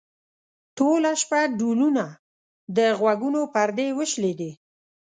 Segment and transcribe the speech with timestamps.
[0.77, 2.05] ټوله شپه ډولونه؛
[2.75, 4.51] د غوږونو پردې وشلېدې.